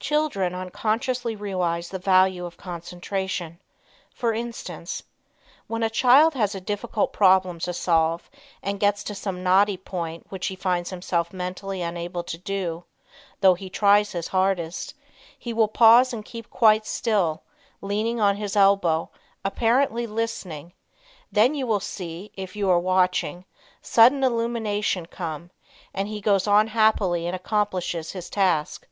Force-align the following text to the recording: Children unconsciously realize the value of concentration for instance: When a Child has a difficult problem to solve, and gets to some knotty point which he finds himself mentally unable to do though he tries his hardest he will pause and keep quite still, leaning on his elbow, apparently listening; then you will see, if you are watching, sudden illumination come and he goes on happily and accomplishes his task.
Children 0.00 0.52
unconsciously 0.52 1.36
realize 1.36 1.90
the 1.90 2.00
value 2.00 2.44
of 2.44 2.56
concentration 2.56 3.60
for 4.12 4.32
instance: 4.34 5.04
When 5.68 5.84
a 5.84 5.88
Child 5.90 6.34
has 6.34 6.56
a 6.56 6.60
difficult 6.60 7.12
problem 7.12 7.60
to 7.60 7.72
solve, 7.72 8.28
and 8.64 8.80
gets 8.80 9.04
to 9.04 9.14
some 9.14 9.44
knotty 9.44 9.76
point 9.76 10.26
which 10.28 10.48
he 10.48 10.56
finds 10.56 10.90
himself 10.90 11.32
mentally 11.32 11.82
unable 11.82 12.24
to 12.24 12.36
do 12.36 12.82
though 13.40 13.54
he 13.54 13.70
tries 13.70 14.10
his 14.10 14.26
hardest 14.26 14.94
he 15.38 15.52
will 15.52 15.68
pause 15.68 16.12
and 16.12 16.24
keep 16.24 16.50
quite 16.50 16.84
still, 16.84 17.44
leaning 17.80 18.20
on 18.20 18.34
his 18.34 18.56
elbow, 18.56 19.08
apparently 19.44 20.04
listening; 20.04 20.72
then 21.30 21.54
you 21.54 21.64
will 21.64 21.78
see, 21.78 22.32
if 22.34 22.56
you 22.56 22.68
are 22.68 22.80
watching, 22.80 23.44
sudden 23.82 24.24
illumination 24.24 25.06
come 25.06 25.52
and 25.94 26.08
he 26.08 26.20
goes 26.20 26.48
on 26.48 26.66
happily 26.66 27.28
and 27.28 27.36
accomplishes 27.36 28.10
his 28.10 28.28
task. 28.28 28.88